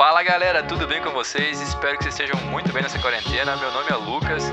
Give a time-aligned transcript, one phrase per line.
[0.00, 1.60] Fala galera, tudo bem com vocês?
[1.60, 3.54] Espero que vocês estejam muito bem nessa quarentena.
[3.58, 4.50] Meu nome é Lucas.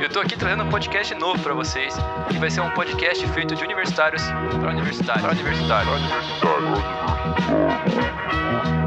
[0.00, 1.96] Eu tô aqui trazendo um podcast novo para vocês,
[2.30, 4.22] que vai ser um podcast feito de universitários
[4.60, 5.20] para universitários.
[5.20, 6.00] Para universitários.
[6.38, 8.83] Para universitários.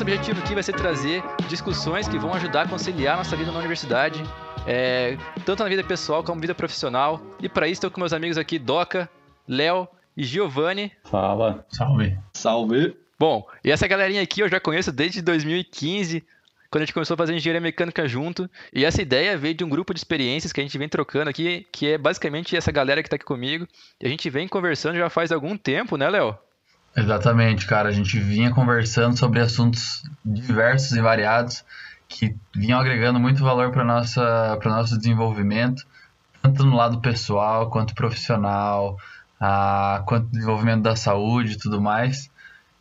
[0.00, 3.58] Nosso objetivo aqui vai ser trazer discussões que vão ajudar a conciliar nossa vida na
[3.58, 4.22] universidade,
[4.66, 7.20] é, tanto na vida pessoal como na vida profissional.
[7.38, 9.10] E para isso estou com meus amigos aqui, Doca,
[9.46, 9.86] Léo
[10.16, 10.90] e Giovanni.
[11.04, 11.66] Fala.
[11.68, 12.18] Salve.
[12.32, 12.96] Salve.
[13.18, 16.24] Bom, e essa galerinha aqui eu já conheço desde 2015,
[16.70, 18.48] quando a gente começou a fazer engenharia mecânica junto.
[18.72, 21.66] E essa ideia veio de um grupo de experiências que a gente vem trocando aqui,
[21.70, 23.68] que é basicamente essa galera que está aqui comigo.
[24.00, 26.38] E a gente vem conversando já faz algum tempo, né, Léo?
[26.96, 27.88] Exatamente, cara.
[27.88, 31.64] A gente vinha conversando sobre assuntos diversos e variados
[32.08, 35.86] que vinham agregando muito valor para nossa para nosso desenvolvimento,
[36.42, 38.98] tanto no lado pessoal quanto profissional,
[39.40, 42.28] a, quanto desenvolvimento da saúde e tudo mais.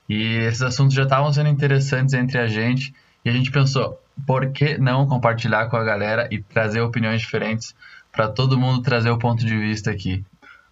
[0.09, 4.51] E esses assuntos já estavam sendo interessantes entre a gente e a gente pensou, por
[4.51, 7.75] que não compartilhar com a galera e trazer opiniões diferentes
[8.11, 10.25] para todo mundo trazer o ponto de vista aqui?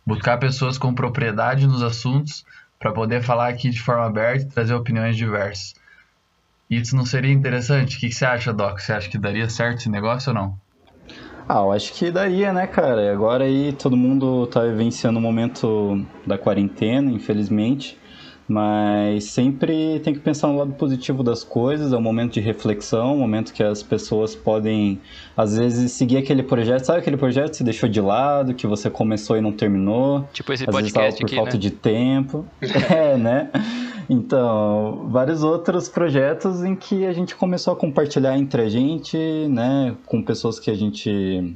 [0.03, 2.43] Buscar pessoas com propriedade nos assuntos
[2.79, 5.73] para poder falar aqui de forma aberta e trazer opiniões diversas.
[6.69, 7.97] Isso não seria interessante?
[7.97, 8.79] O que, você acha, Doc?
[8.79, 10.59] Você acha que daria certo esse negócio ou não?
[11.47, 13.11] Ah, eu acho que daria, né, cara?
[13.11, 17.97] Agora aí todo mundo tá vivenciando o momento da quarentena, infelizmente.
[18.47, 23.15] Mas sempre tem que pensar no lado positivo das coisas, é um momento de reflexão,
[23.15, 25.01] um momento que as pessoas podem,
[25.35, 26.85] às vezes, seguir aquele projeto.
[26.85, 30.25] Sabe aquele projeto que você deixou de lado, que você começou e não terminou?
[30.31, 31.59] Tipo esse às podcast vezes por aqui, falta né?
[31.59, 32.45] de tempo.
[32.89, 33.49] é, né?
[34.09, 39.17] Então, vários outros projetos em que a gente começou a compartilhar entre a gente,
[39.49, 39.93] né?
[40.05, 41.53] Com pessoas que a gente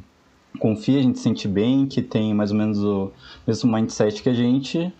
[0.59, 3.12] confia, a gente sente bem, que tem mais ou menos o
[3.47, 4.91] mesmo mindset que a gente.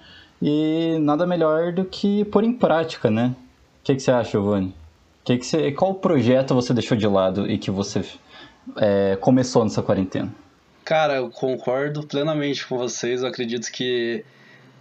[0.41, 3.35] E nada melhor do que pôr em prática, né?
[3.81, 4.74] O que, que você acha, Giovanni?
[5.24, 8.03] Que que você, qual projeto você deixou de lado e que você
[8.78, 10.34] é, começou nessa quarentena?
[10.84, 13.22] Cara, eu concordo plenamente com vocês.
[13.22, 14.25] Eu acredito que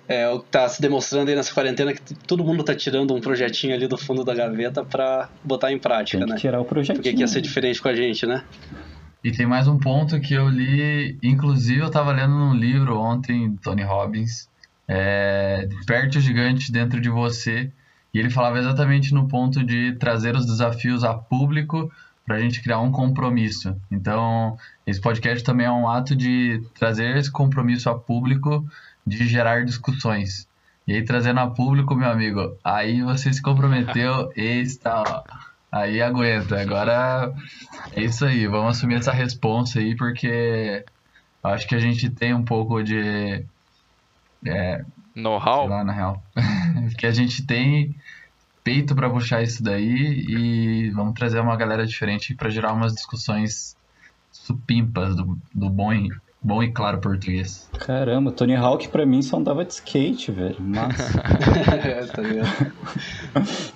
[0.09, 3.20] é o que tá se demonstrando aí nessa quarentena que todo mundo tá tirando um
[3.20, 6.38] projetinho ali do fundo da gaveta pra botar em prática, Tem que né?
[6.38, 6.97] tirar o projetinho.
[6.97, 8.43] Porque que ia ser diferente com a gente, né?
[9.22, 13.54] E tem mais um ponto que eu li, inclusive eu estava lendo num livro ontem,
[13.62, 14.49] Tony Robbins,
[14.92, 17.70] é, Desperte o Gigante Dentro de Você,
[18.12, 21.88] e ele falava exatamente no ponto de trazer os desafios a público
[22.26, 23.76] para a gente criar um compromisso.
[23.88, 28.68] Então, esse podcast também é um ato de trazer esse compromisso a público,
[29.06, 30.48] de gerar discussões.
[30.88, 35.22] E aí, trazendo a público, meu amigo, aí você se comprometeu e está, ó,
[35.70, 36.60] aí aguenta.
[36.60, 37.32] Agora
[37.94, 40.84] é isso aí, vamos assumir essa responsa aí, porque
[41.44, 43.44] acho que a gente tem um pouco de.
[44.46, 44.84] É,
[45.14, 45.66] Know-how?
[45.66, 46.22] lá, na real.
[46.98, 47.94] que a gente tem
[48.62, 53.76] peito para puxar isso daí e vamos trazer uma galera diferente para gerar umas discussões
[54.30, 56.08] supimpas do, do bom, e,
[56.40, 57.68] bom e claro português.
[57.78, 60.60] Caramba, Tony Hawk pra mim só andava de skate, velho.
[60.60, 61.20] Massa.
[61.84, 62.72] É, tá ligado?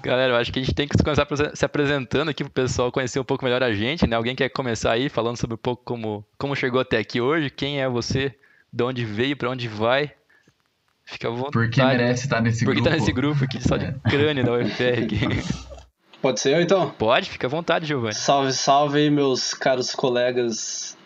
[0.03, 3.19] Galera, eu acho que a gente tem que começar se apresentando aqui pro pessoal conhecer
[3.19, 4.17] um pouco melhor a gente, né?
[4.17, 7.81] Alguém quer começar aí falando sobre um pouco como, como chegou até aqui hoje, quem
[7.81, 8.35] é você,
[8.73, 10.13] de onde veio, pra onde vai.
[11.05, 11.53] Fica à vontade.
[11.53, 12.91] Por que merece estar nesse Porque grupo?
[12.91, 13.95] tá nesse grupo aqui só de É.
[14.09, 15.21] crânio da UFR aqui.
[16.23, 16.89] Pode ser eu então?
[16.91, 18.15] Pode, fica à vontade, Giovanni.
[18.15, 20.97] Salve, salve aí, meus caros colegas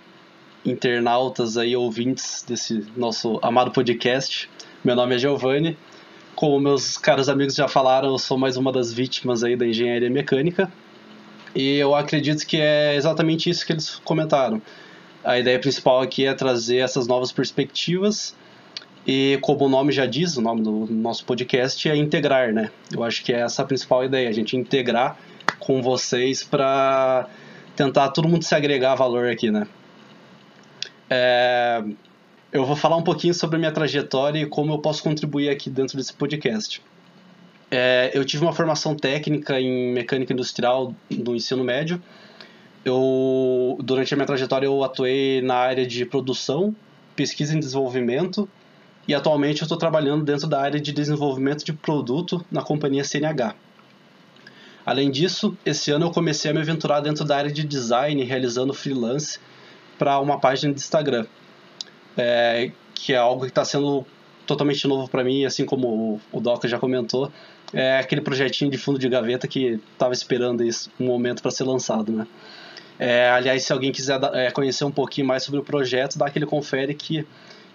[0.65, 4.49] internautas aí, ouvintes desse nosso amado podcast.
[4.85, 5.77] Meu nome é Giovanni.
[6.37, 10.09] Como meus caros amigos já falaram, eu sou mais uma das vítimas aí da engenharia
[10.09, 10.71] mecânica.
[11.53, 14.63] E eu acredito que é exatamente isso que eles comentaram.
[15.25, 18.37] A ideia principal aqui é trazer essas novas perspectivas
[19.11, 22.71] e como o nome já diz, o nome do nosso podcast é integrar, né?
[22.93, 25.17] Eu acho que é essa a principal ideia, a gente integrar
[25.59, 27.27] com vocês para
[27.75, 29.67] tentar todo mundo se agregar valor aqui, né?
[31.09, 31.83] É,
[32.53, 35.71] eu vou falar um pouquinho sobre a minha trajetória e como eu posso contribuir aqui
[35.71, 36.83] dentro desse podcast.
[37.71, 41.99] É, eu tive uma formação técnica em mecânica industrial no ensino médio.
[42.85, 46.77] Eu, durante a minha trajetória, eu atuei na área de produção,
[47.17, 48.47] pesquisa em desenvolvimento
[49.09, 53.55] e atualmente eu estou trabalhando dentro da área de desenvolvimento de produto na companhia CNH.
[54.85, 58.75] Além disso, esse ano eu comecei a me aventurar dentro da área de design, realizando
[58.75, 59.39] freelance
[59.99, 61.27] para uma página de Instagram,
[62.17, 64.07] é, que é algo que está sendo
[64.47, 67.33] totalmente novo para mim, assim como o Doca já comentou.
[67.73, 71.65] É aquele projetinho de fundo de gaveta que estava esperando isso, um momento para ser
[71.65, 72.27] lançado, né?
[72.99, 76.47] É, aliás, se alguém quiser é, conhecer um pouquinho mais sobre o projeto, dá aquele
[76.47, 77.27] confere que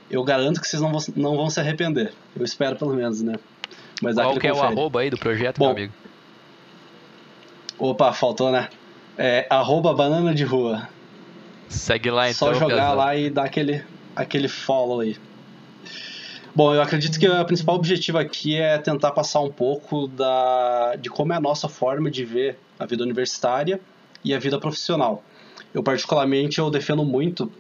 [0.10, 2.14] eu garanto que vocês não vão, não vão se arrepender.
[2.36, 3.36] Eu espero pelo menos, né?
[4.02, 4.74] Mas Qual que é confere.
[4.74, 5.94] o arroba aí do projeto, Bom, meu amigo?
[7.78, 8.70] Opa, faltou, né?
[9.18, 10.88] É arroba banana de rua.
[11.70, 12.48] Segue lá então.
[12.48, 13.84] Só jogar lá e dar aquele,
[14.16, 15.18] aquele follow aí.
[16.56, 21.10] Bom, eu acredito que o principal objetivo aqui é tentar passar um pouco da, de
[21.10, 23.80] como é a nossa forma de ver a vida universitária
[24.24, 25.24] e a vida profissional.
[25.74, 27.52] Eu particularmente eu defendo muito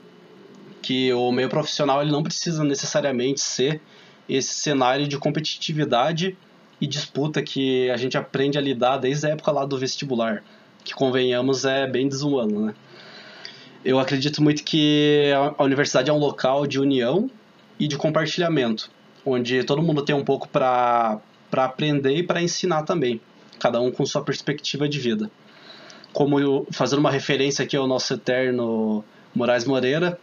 [0.83, 3.81] que o meio profissional ele não precisa necessariamente ser
[4.27, 6.38] esse cenário de competitividade
[6.80, 10.44] e disputa que a gente aprende a lidar desde a época lá do vestibular,
[10.83, 12.75] que convenhamos é bem desumano, né?
[13.85, 17.29] Eu acredito muito que a universidade é um local de união
[17.79, 18.89] e de compartilhamento,
[19.25, 21.19] onde todo mundo tem um pouco para
[21.51, 23.19] aprender e para ensinar também,
[23.59, 25.31] cada um com sua perspectiva de vida.
[26.12, 29.03] Como eu, fazendo uma referência aqui ao nosso eterno
[29.36, 30.19] Moraes Moreira,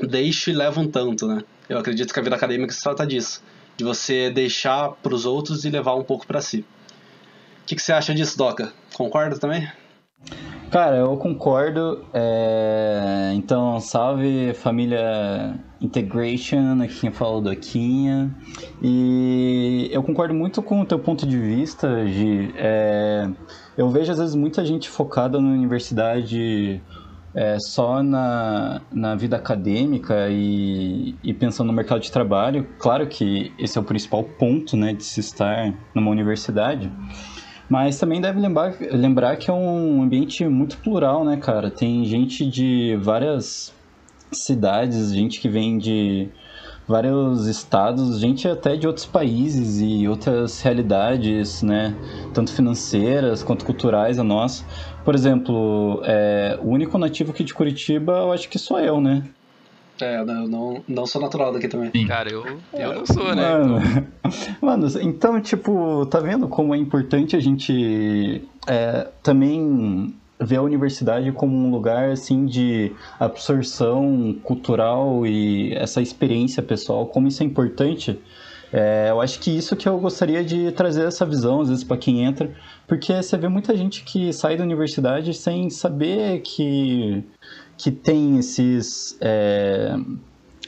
[0.00, 1.42] deixe e leva um tanto, né?
[1.68, 3.42] Eu acredito que a vida acadêmica se trata disso,
[3.76, 6.60] de você deixar para os outros e levar um pouco para si.
[6.60, 8.72] O que, que, você acha disso, Doca?
[8.94, 9.68] Concorda também?
[10.70, 12.04] Cara, eu concordo.
[12.12, 13.32] É...
[13.34, 18.34] Então, salve família Integration, aqui quem fala do Aquinha.
[18.82, 22.54] E eu concordo muito com o teu ponto de vista, Gi.
[22.56, 23.28] É...
[23.76, 26.80] Eu vejo às vezes muita gente focada na universidade
[27.36, 32.66] é, só na, na vida acadêmica e, e pensando no mercado de trabalho.
[32.78, 36.90] Claro que esse é o principal ponto né, de se estar numa universidade.
[37.68, 41.70] Mas também deve lembrar, lembrar que é um ambiente muito plural, né, cara?
[41.70, 43.74] Tem gente de várias
[44.32, 46.28] cidades, gente que vem de
[46.86, 51.94] vários estados, gente até de outros países e outras realidades, né?
[52.32, 54.64] Tanto financeiras quanto culturais a nós.
[55.04, 59.24] Por exemplo, é, o único nativo aqui de Curitiba, eu acho que sou eu, né?
[60.00, 62.06] É, eu não, não sou natural daqui também.
[62.06, 62.44] Cara, eu,
[62.74, 63.58] eu não sou, né?
[63.58, 64.56] Mano, então...
[64.60, 71.30] mano, então, tipo, tá vendo como é importante a gente é, também ver a universidade
[71.32, 78.18] como um lugar, assim, de absorção cultural e essa experiência pessoal, como isso é importante.
[78.72, 81.96] É, eu acho que isso que eu gostaria de trazer essa visão, às vezes, para
[81.96, 82.50] quem entra,
[82.86, 87.24] porque você vê muita gente que sai da universidade sem saber que
[87.76, 89.16] que tem esses.
[89.20, 89.94] É,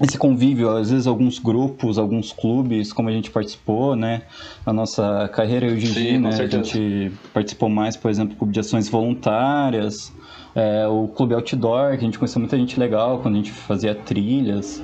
[0.01, 4.23] esse convívio, às vezes alguns grupos, alguns clubes, como a gente participou, né?
[4.65, 6.31] Na nossa carreira, e o Gigi, né?
[6.31, 10.13] A gente participou mais, por exemplo, Clube de Ações Voluntárias,
[10.55, 13.95] é, o Clube Outdoor, que a gente conheceu muita gente legal quando a gente fazia
[13.95, 14.83] trilhas.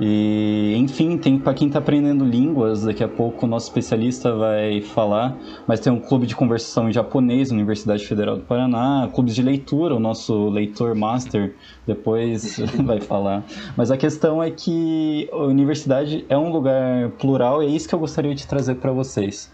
[0.00, 4.80] E, enfim, tem para quem está aprendendo línguas, daqui a pouco o nosso especialista vai
[4.80, 5.36] falar,
[5.66, 9.94] mas tem um clube de conversação em japonês, Universidade Federal do Paraná, clubes de leitura,
[9.94, 11.54] o nosso leitor master
[11.86, 13.44] depois vai falar.
[13.76, 17.94] Mas a questão é que a universidade é um lugar plural e é isso que
[17.94, 19.52] eu gostaria de trazer para vocês.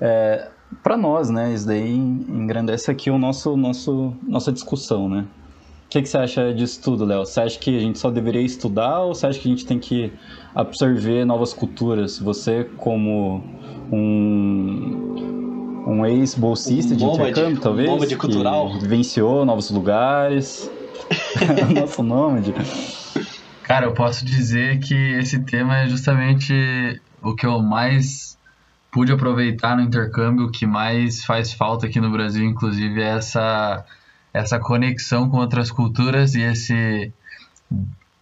[0.00, 0.48] É,
[0.82, 5.24] para nós, né, isso daí engrandece aqui o nosso, nosso nossa discussão, né?
[5.94, 7.24] Que, que você acha disso tudo, Léo?
[7.24, 9.78] Você acha que a gente só deveria estudar ou você acha que a gente tem
[9.78, 10.12] que
[10.52, 12.18] absorver novas culturas?
[12.18, 13.44] Você, como
[13.92, 17.88] um, um ex-bolsista um de intercâmbio, talvez?
[17.88, 18.72] Um de cultural.
[18.72, 20.68] Que vivenciou novos lugares.
[21.72, 22.52] Nosso nômade.
[23.62, 28.36] Cara, eu posso dizer que esse tema é justamente o que eu mais
[28.90, 33.84] pude aproveitar no intercâmbio, o que mais faz falta aqui no Brasil, inclusive, é essa
[34.34, 37.12] essa conexão com outras culturas e esse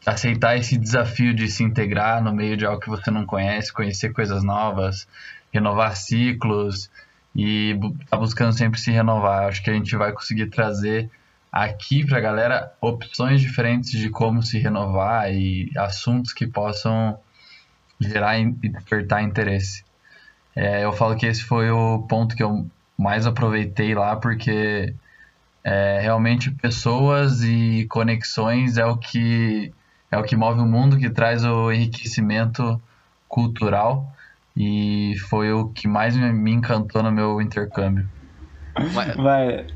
[0.04, 4.12] aceitar esse desafio de se integrar no meio de algo que você não conhece, conhecer
[4.12, 5.09] coisas novas,
[5.52, 6.90] renovar ciclos
[7.35, 7.78] e
[8.11, 9.49] tá buscando sempre se renovar.
[9.49, 11.11] Acho que a gente vai conseguir trazer
[11.50, 17.19] aqui para a galera opções diferentes de como se renovar e assuntos que possam
[17.99, 19.85] gerar e despertar interesse.
[20.54, 22.66] É, eu falo que esse foi o ponto que eu
[22.99, 24.95] mais aproveitei lá, porque
[25.64, 29.73] é, realmente pessoas e conexões é o que
[30.11, 32.81] é o que move o mundo, que traz o enriquecimento
[33.26, 34.12] cultural
[34.54, 38.07] e foi o que mais me encantou no meu intercâmbio.
[39.16, 39.66] Vai.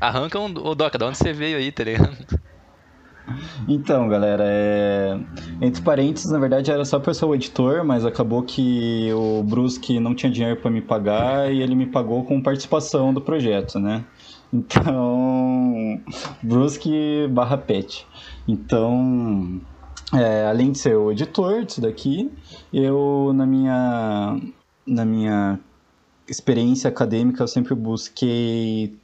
[0.00, 2.16] Arranca um, o Doca, de onde você veio aí, tá ligado?
[3.66, 5.18] Então, galera, é...
[5.60, 9.98] entre parênteses, na verdade era só eu ser o editor, mas acabou que o Brusque
[9.98, 14.04] não tinha dinheiro para me pagar e ele me pagou com participação do projeto, né?
[14.54, 16.00] Então,
[16.40, 18.06] Brusque barra pet.
[18.46, 19.60] Então,
[20.14, 22.30] é, além de ser o editor disso daqui,
[22.72, 24.40] eu na minha
[24.86, 25.58] na minha
[26.28, 28.96] experiência acadêmica eu sempre busquei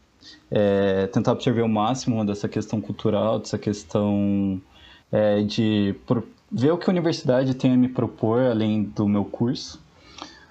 [0.49, 4.63] é, tentar absorver o máximo dessa questão cultural, dessa questão
[5.11, 9.25] é, de por, ver o que a universidade tem a me propor além do meu
[9.25, 9.81] curso.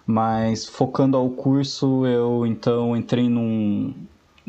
[0.06, 3.94] Mas focando ao curso, eu então entrei num,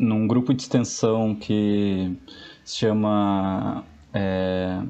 [0.01, 2.17] num grupo de extensão que
[2.65, 4.81] se chama é,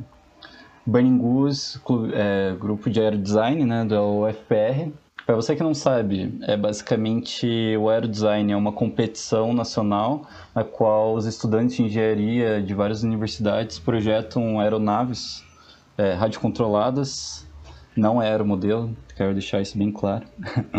[0.86, 1.80] Burning Goose,
[2.14, 4.90] é, grupo de aerodesign né, da UFPR.
[5.26, 7.46] Para você que não sabe, é basicamente
[7.78, 10.26] o aerodesign é uma competição nacional
[10.56, 15.44] na qual os estudantes de engenharia de várias universidades projetam aeronaves
[15.98, 17.48] é, radiocontroladas,
[17.96, 20.26] não é aeromodelo, quero deixar isso bem claro.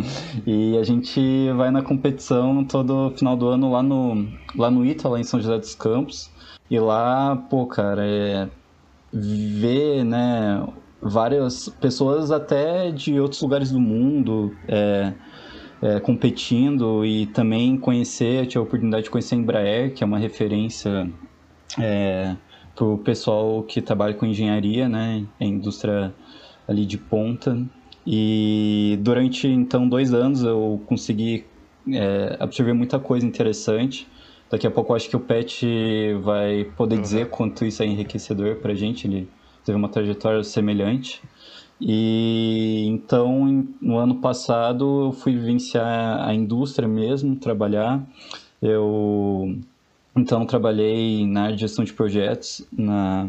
[0.46, 4.26] e a gente vai na competição todo final do ano lá no,
[4.56, 6.30] lá no ITA, lá em São José dos Campos.
[6.70, 8.48] E lá, pô, cara, é
[9.12, 10.66] ver, né,
[11.00, 15.12] várias pessoas até de outros lugares do mundo é,
[15.82, 20.18] é, competindo e também conhecer, tive a oportunidade de conhecer a Embraer, que é uma
[20.18, 21.10] referência
[21.78, 22.36] é,
[22.74, 26.14] para o pessoal que trabalha com engenharia, né, indústria
[26.66, 27.58] ali de ponta.
[28.06, 31.44] E durante então dois anos eu consegui
[31.88, 34.08] é, absorver muita coisa interessante.
[34.50, 35.66] Daqui a pouco eu acho que o Pet
[36.22, 37.00] vai poder uhum.
[37.02, 39.06] dizer quanto isso é enriquecedor para a gente.
[39.06, 39.28] Ele
[39.64, 41.22] teve uma trajetória semelhante.
[41.80, 48.04] E então, no ano passado, eu fui vivenciar a indústria mesmo, trabalhar.
[48.60, 49.58] Eu
[50.14, 53.28] então trabalhei na área de gestão de projetos na,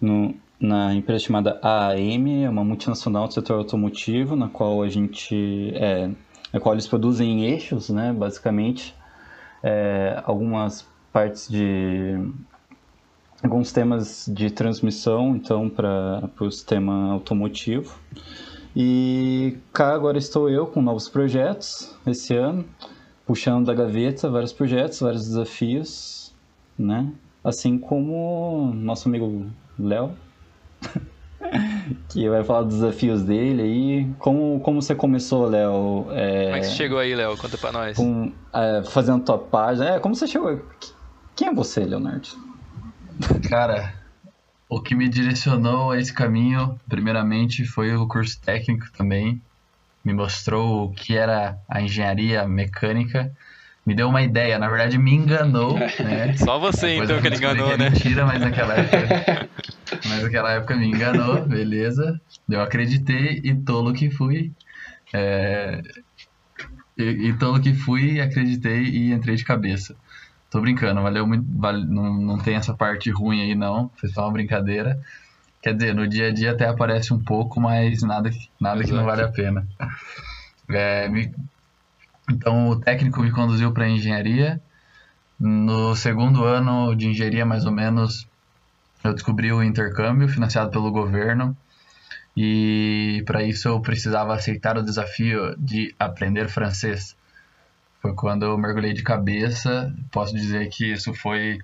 [0.00, 5.72] no, na empresa chamada AAM, é uma multinacional do setor automotivo, na qual a gente
[5.74, 6.10] é,
[6.52, 8.94] na qual eles produzem eixos, né, basicamente,
[9.62, 12.18] é, algumas partes de
[13.42, 17.98] alguns temas de transmissão, então, para o sistema automotivo.
[18.74, 22.64] E cá agora estou eu com novos projetos esse ano,
[23.26, 26.34] puxando da gaveta vários projetos, vários desafios,
[26.78, 27.12] né?
[27.42, 29.46] Assim como nosso amigo
[29.78, 30.14] Léo,
[32.08, 34.14] que vai falar dos desafios dele aí.
[34.18, 36.06] Como, como você começou, Léo?
[36.10, 37.36] É, como é que você chegou aí, Léo?
[37.36, 37.96] Conta pra nós.
[37.96, 39.96] Com, é, fazendo tua página.
[39.96, 40.60] É, como você chegou?
[41.36, 42.28] Quem é você, Leonardo?
[43.48, 43.94] Cara,
[44.68, 49.40] o que me direcionou a esse caminho, primeiramente, foi o curso técnico também.
[50.04, 53.32] Me mostrou o que era a engenharia mecânica.
[53.88, 56.36] Me deu uma ideia, na verdade me enganou, né?
[56.36, 57.88] Só você Depois então que ele enganou, que é né?
[57.88, 59.48] Mentira, mas naquela época.
[60.04, 62.20] mas naquela época me enganou, beleza.
[62.46, 64.52] Eu acreditei e tolo que fui.
[65.10, 65.80] É...
[66.98, 69.96] E, e tolo que fui, acreditei e entrei de cabeça.
[70.50, 71.46] Tô brincando, valeu muito.
[71.58, 73.90] Vale, não, não tem essa parte ruim aí, não.
[73.96, 75.00] Foi só uma brincadeira.
[75.62, 78.30] Quer dizer, no dia a dia até aparece um pouco, mas nada,
[78.60, 79.66] nada que não vale a pena.
[80.68, 81.32] É, me,
[82.30, 84.60] então, o técnico me conduziu para engenharia.
[85.38, 88.28] No segundo ano de engenharia, mais ou menos,
[89.02, 91.56] eu descobri o intercâmbio financiado pelo governo.
[92.36, 97.16] E para isso eu precisava aceitar o desafio de aprender francês.
[98.00, 99.94] Foi quando eu mergulhei de cabeça.
[100.10, 101.58] Posso dizer que isso foi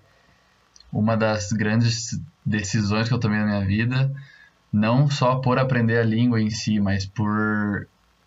[0.93, 4.13] uma das grandes decisões que eu tomei na minha vida.
[4.73, 7.87] Não só por aprender a língua em si, mas por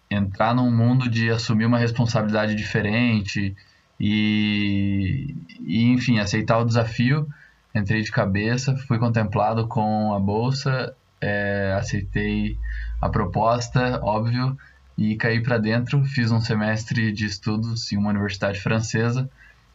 [0.10, 3.56] entrar num mundo de assumir uma responsabilidade diferente
[4.00, 7.28] e, e enfim, aceitar o desafio.
[7.74, 12.58] Entrei de cabeça, fui contemplado com a bolsa, é, aceitei
[13.02, 14.58] a proposta, óbvio,
[14.98, 16.04] e caí para dentro.
[16.06, 19.30] Fiz um semestre de estudos em uma universidade francesa,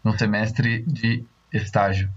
[0.04, 2.10] um semestre de estágio.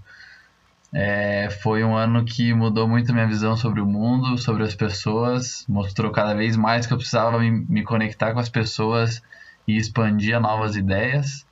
[0.92, 5.64] É, foi um ano que mudou muito minha visão sobre o mundo, sobre as pessoas,
[5.68, 9.20] mostrou cada vez mais que eu precisava me, me conectar com as pessoas
[9.66, 11.44] e expandir novas ideias.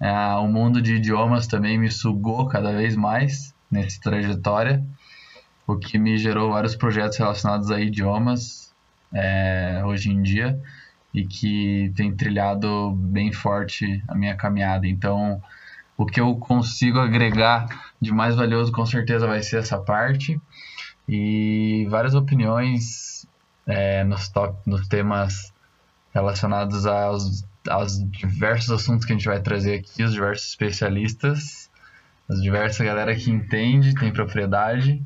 [0.00, 4.84] É, o mundo de idiomas também me sugou cada vez mais nessa trajetória,
[5.66, 8.72] o que me gerou vários projetos relacionados a idiomas
[9.12, 10.58] é, hoje em dia
[11.12, 14.86] e que tem trilhado bem forte a minha caminhada.
[14.86, 15.42] Então,
[15.96, 17.66] o que eu consigo agregar
[18.00, 20.40] de mais valioso com certeza vai ser essa parte
[21.08, 23.26] e várias opiniões
[23.66, 25.52] é, nos, top, nos temas
[26.12, 31.70] relacionados aos, aos diversos assuntos que a gente vai trazer aqui, os diversos especialistas,
[32.28, 35.02] as diversas galera que entende, tem propriedade.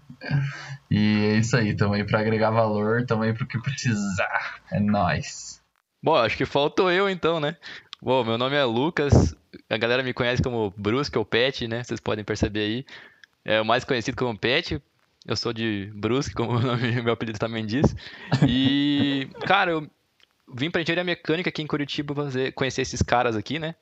[0.90, 4.60] E é isso aí, aí para agregar valor, aí para o que precisar.
[4.70, 5.62] É nós.
[6.02, 7.56] Bom, acho que faltou eu então, né?
[8.04, 9.32] Bom, meu nome é Lucas,
[9.70, 11.84] a galera me conhece como Brusque ou Pet, né?
[11.84, 12.86] Vocês podem perceber aí.
[13.44, 14.82] É o mais conhecido como Pet.
[15.24, 17.94] Eu sou de Brusque, como o nome, meu apelido também diz.
[18.44, 19.88] E, cara, eu
[20.52, 23.76] vim pra engenharia mecânica aqui em Curitiba fazer, conhecer esses caras aqui, né?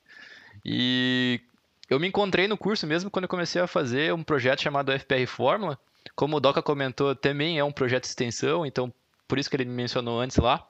[0.63, 1.41] E
[1.89, 5.27] eu me encontrei no curso mesmo quando eu comecei a fazer um projeto chamado FPR
[5.27, 5.79] Fórmula.
[6.15, 8.93] Como o Doca comentou, também é um projeto de extensão, então
[9.27, 10.69] por isso que ele me mencionou antes lá.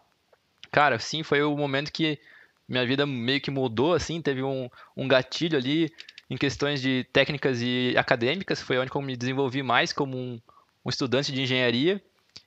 [0.71, 2.17] Cara, sim, foi o momento que
[2.71, 5.93] minha vida meio que mudou, assim, teve um, um gatilho ali
[6.31, 10.41] em questões de técnicas e acadêmicas, foi onde eu me desenvolvi mais como um,
[10.85, 12.01] um estudante de engenharia.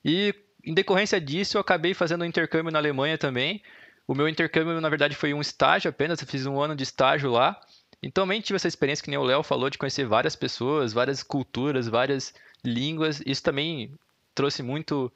[0.03, 0.33] E
[0.65, 3.61] em decorrência disso, eu acabei fazendo um intercâmbio na Alemanha também.
[4.07, 7.29] O meu intercâmbio, na verdade, foi um estágio apenas, eu fiz um ano de estágio
[7.29, 7.59] lá.
[8.01, 11.21] Então, também tive essa experiência que nem o Léo falou, de conhecer várias pessoas, várias
[11.21, 13.21] culturas, várias línguas.
[13.25, 13.91] Isso também
[14.33, 15.11] trouxe muito,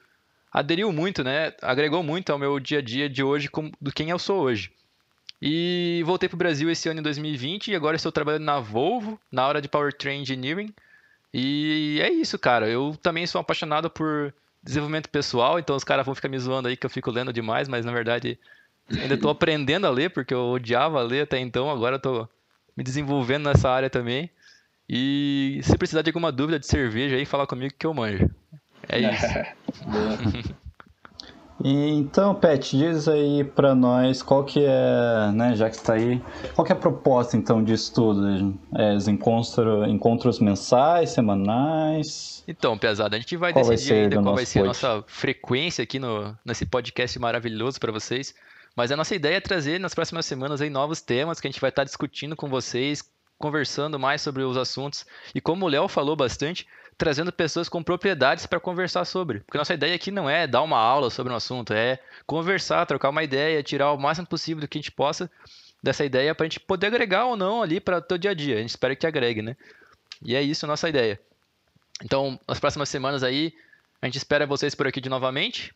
[0.51, 1.53] aderiu muito, né?
[1.61, 3.49] Agregou muito ao meu dia a dia de hoje,
[3.79, 4.71] do quem eu sou hoje.
[5.41, 9.19] E voltei para o Brasil esse ano em 2020 e agora estou trabalhando na Volvo,
[9.31, 10.73] na área de Powertrain Engineering.
[11.33, 12.67] E é isso, cara.
[12.67, 16.75] Eu também sou apaixonado por desenvolvimento pessoal, então os caras vão ficar me zoando aí
[16.75, 18.39] que eu fico lendo demais, mas na verdade
[18.89, 22.27] ainda estou aprendendo a ler, porque eu odiava ler até então, agora estou
[22.75, 24.29] me desenvolvendo nessa área também.
[24.89, 28.29] E se precisar de alguma dúvida de cerveja aí, fala comigo que eu manjo.
[28.89, 30.57] É isso.
[31.63, 36.21] E, então, Pet, diz aí para nós qual que é, né, já que está aí,
[36.53, 38.57] qual que é a proposta então de estudo?
[38.75, 42.43] É, os encontros, encontros mensais, semanais?
[42.47, 45.83] Então, pesado, a gente vai qual decidir vai ainda qual vai ser a nossa frequência
[45.83, 48.35] aqui no, nesse podcast maravilhoso para vocês.
[48.75, 51.59] Mas a nossa ideia é trazer nas próximas semanas aí novos temas que a gente
[51.59, 53.03] vai estar discutindo com vocês,
[53.39, 55.03] conversando mais sobre os assuntos.
[55.33, 59.41] E como o Léo falou bastante, trazendo pessoas com propriedades para conversar sobre.
[59.41, 63.09] Porque nossa ideia aqui não é dar uma aula sobre um assunto, é conversar, trocar
[63.09, 65.29] uma ideia, tirar o máximo possível do que a gente possa
[65.81, 68.33] dessa ideia para a gente poder agregar ou não ali para o teu dia a
[68.33, 68.55] dia.
[68.55, 69.55] A gente espera que agregue, né?
[70.23, 71.19] E é isso a nossa ideia.
[72.03, 73.53] Então, nas próximas semanas aí,
[74.01, 75.73] a gente espera vocês por aqui de novamente.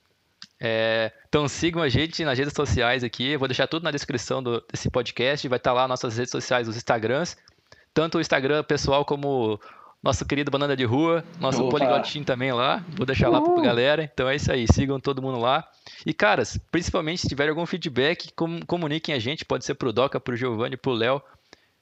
[0.60, 3.30] É, então sigam a gente nas redes sociais aqui.
[3.30, 5.48] Eu vou deixar tudo na descrição do, desse podcast.
[5.48, 7.38] Vai estar lá nossas redes sociais, os Instagrams.
[7.94, 9.60] Tanto o Instagram pessoal como
[10.02, 12.84] nosso querido Banana de Rua, nosso Poligotinho também lá.
[12.96, 14.04] Vou deixar lá pra galera.
[14.04, 15.68] Então é isso aí, sigam todo mundo lá.
[16.06, 19.46] E, caras, principalmente se tiver algum feedback, com, comuniquem a gente.
[19.46, 21.22] Pode ser pro Doca, pro Giovanni, pro Léo.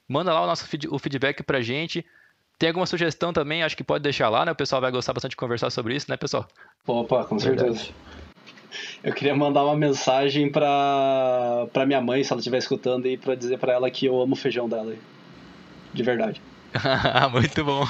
[0.08, 2.06] Manda lá o nosso feed, o feedback pra gente.
[2.58, 4.52] Tem alguma sugestão também, acho que pode deixar lá, né?
[4.52, 6.46] O pessoal vai gostar bastante de conversar sobre isso, né, pessoal?
[6.86, 7.88] Opa, com certeza.
[9.02, 13.34] Eu queria mandar uma mensagem pra, pra minha mãe, se ela estiver escutando, e pra
[13.34, 14.94] dizer pra ela que eu amo o feijão dela.
[15.94, 16.42] De verdade.
[17.32, 17.86] Muito bom.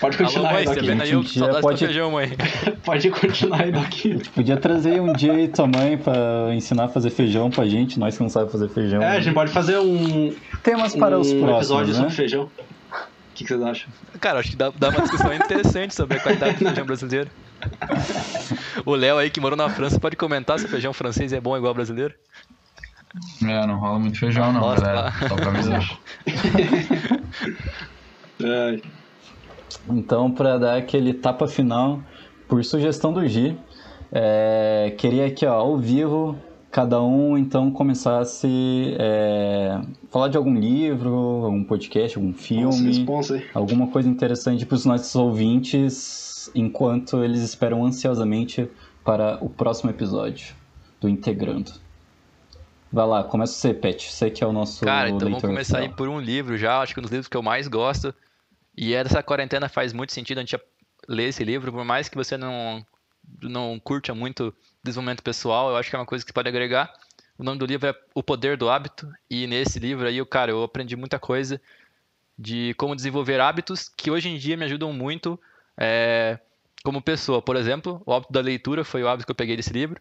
[0.00, 1.22] Pode continuar Alô, mãe, aí, vendo aí, eu
[1.60, 1.84] pode...
[1.84, 2.32] feijão, mãe.
[2.84, 4.18] pode continuar aí, daqui.
[4.30, 8.16] Podia trazer um dia aí tua mãe pra ensinar a fazer feijão pra gente, nós
[8.16, 9.02] que não sabemos fazer feijão.
[9.02, 10.34] É, a gente pode fazer um...
[10.62, 11.94] Temas para um os próximos, episódio né?
[11.94, 12.44] sobre feijão.
[12.44, 13.88] O que, que vocês acham?
[14.20, 17.30] Cara, acho que dá, dá uma discussão interessante sobre a qualidade do feijão brasileiro.
[18.84, 21.56] O Léo aí que morou na França pode comentar se o feijão francês é bom
[21.56, 22.14] igual ao brasileiro?
[23.42, 25.12] É, não rola muito feijão não, Nossa, galera.
[25.28, 25.98] Só pra avisar.
[29.90, 32.00] então, para dar aquele tapa final,
[32.48, 33.56] por sugestão do Gi,
[34.10, 36.38] é, queria aqui, ó, ao vivo,
[36.70, 43.88] cada um então começasse é, falar de algum livro, algum podcast, algum filme, Nossa, alguma
[43.88, 48.68] coisa interessante para os nossos ouvintes, enquanto eles esperam ansiosamente
[49.04, 50.54] para o próximo episódio
[51.00, 51.72] do Integrando.
[52.92, 54.12] Vai lá, começa você, Pet.
[54.12, 54.84] Você que é o nosso.
[54.84, 56.80] Cara, então vamos começar aí por um livro já.
[56.80, 58.14] Acho que um dos livros que eu mais gosto.
[58.76, 60.58] E é dessa quarentena faz muito sentido a gente
[61.08, 62.84] ler esse livro, por mais que você não,
[63.42, 66.92] não curta muito desenvolvimento pessoal, eu acho que é uma coisa que pode agregar.
[67.38, 69.10] O nome do livro é O Poder do Hábito.
[69.28, 71.60] E nesse livro aí, cara, eu aprendi muita coisa
[72.38, 75.38] de como desenvolver hábitos que hoje em dia me ajudam muito
[75.76, 76.38] é,
[76.84, 77.40] como pessoa.
[77.40, 80.00] Por exemplo, o hábito da leitura foi o hábito que eu peguei desse livro.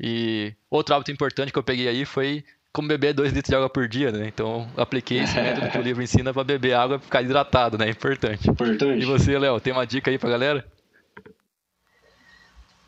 [0.00, 3.68] E outro hábito importante que eu peguei aí foi como beber 2 litros de água
[3.68, 4.26] por dia, né?
[4.26, 7.90] Então, apliquei esse método que o livro ensina para beber água e ficar hidratado, né?
[7.90, 8.48] Importante.
[8.48, 9.02] Importante.
[9.02, 10.64] E você, Léo, tem uma dica aí pra galera?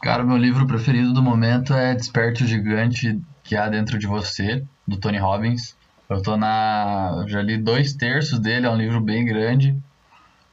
[0.00, 4.64] Cara, meu livro preferido do momento é Desperte o Gigante que há dentro de você,
[4.88, 5.76] do Tony Robbins.
[6.08, 7.24] Eu tô na.
[7.28, 9.76] Já li dois terços dele, é um livro bem grande,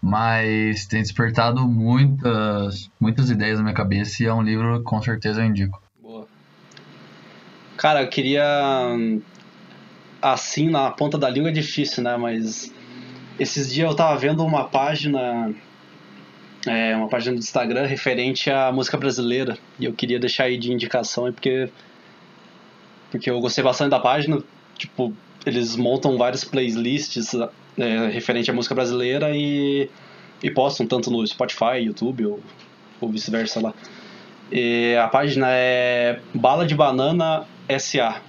[0.01, 5.41] mas tem despertado muitas, muitas ideias na minha cabeça e é um livro com certeza
[5.41, 5.81] eu indico.
[7.79, 8.43] Cara, eu queria.
[10.21, 12.17] Assim, na ponta da língua é difícil, né?
[12.17, 12.73] Mas.
[13.39, 15.53] Esses dias eu tava vendo uma página.
[16.67, 19.57] É, uma página do Instagram referente à música brasileira.
[19.79, 21.69] E eu queria deixar aí de indicação aí porque.
[23.09, 24.43] Porque eu gostei bastante da página.
[24.77, 25.13] Tipo,
[25.45, 27.33] eles montam vários playlists
[27.77, 29.89] é, referente à música brasileira e
[30.43, 32.39] e postam tanto no Spotify, YouTube ou,
[32.99, 33.73] ou vice-versa lá.
[34.51, 37.45] E a página é Bala de Banana
[37.77, 38.21] SA.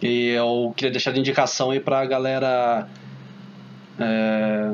[0.00, 2.88] E eu queria deixar de indicação aí pra galera.
[3.98, 4.70] É,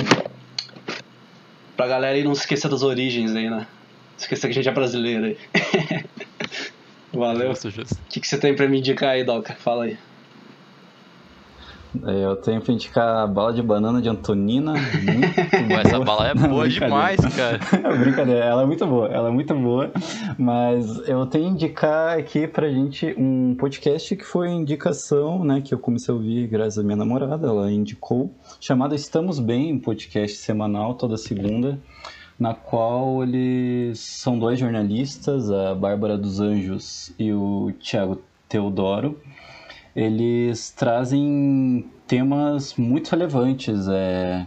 [1.77, 3.67] pra galera aí não se esquecer das origens aí, né?
[4.19, 5.39] Esquecer que a gente é brasileiro aí.
[7.13, 7.53] Valeu.
[7.53, 9.55] O que, que você tem pra me indicar aí, Doca?
[9.55, 9.99] Fala aí.
[12.07, 14.73] É, Eu tenho pra indicar a bala de banana de Antonina.
[14.73, 17.61] Pô, essa bala é boa demais, cara.
[17.99, 19.91] Brincadeira, ela é muito boa, ela é muito boa.
[20.39, 25.61] Mas eu tenho que indicar aqui pra gente um podcast que foi indicação, né?
[25.61, 29.79] Que eu comecei a ouvir graças à minha namorada, ela indicou, chamado Estamos Bem, um
[29.79, 31.79] podcast semanal toda segunda,
[32.39, 39.21] na qual eles são dois jornalistas, a Bárbara dos Anjos e o Thiago Teodoro.
[39.95, 43.89] Eles trazem temas muito relevantes.
[43.89, 44.47] É,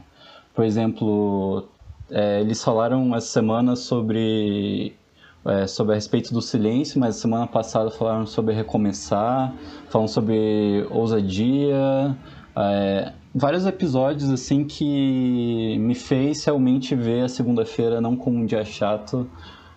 [0.54, 1.68] por exemplo,
[2.10, 4.96] é, eles falaram essa semana sobre,
[5.46, 9.54] é, sobre a respeito do silêncio, mas semana passada falaram sobre recomeçar,
[9.90, 12.18] falam sobre ousadia,
[12.56, 18.64] é, vários episódios assim que me fez realmente ver a segunda-feira não como um dia
[18.64, 19.30] chato,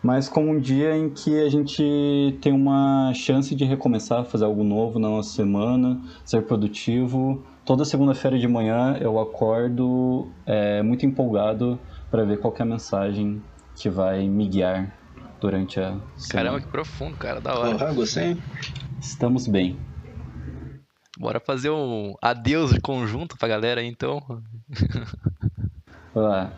[0.02, 4.62] mas como um dia em que a gente tem uma chance de recomeçar, fazer algo
[4.62, 7.44] novo na nossa semana, ser produtivo.
[7.64, 11.78] Toda segunda-feira de manhã eu acordo é, muito empolgado
[12.11, 13.42] para ver qualquer mensagem
[13.74, 14.92] que vai me guiar
[15.40, 16.28] durante a semana.
[16.30, 17.40] Caramba, que profundo, cara.
[17.40, 17.76] Da hora.
[17.76, 18.37] Porra, gostei.
[19.00, 19.76] Estamos bem.
[21.18, 24.22] Bora fazer um adeus de conjunto pra galera aí, então.
[26.14, 26.52] Vamos lá.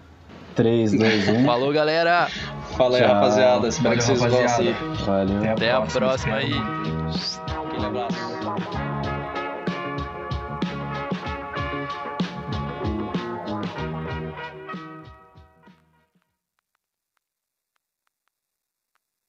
[0.55, 1.45] 3, 2, 1.
[1.45, 2.29] Falou, galera.
[2.77, 3.15] Fala aí, Tchau.
[3.15, 3.69] rapaziada.
[3.69, 4.73] Espero Valeu, que vocês rapaziada.
[4.73, 5.05] gostem.
[5.07, 5.53] Valeu.
[5.53, 6.53] Até a próxima aí.
[6.55, 8.80] Aquele abraço.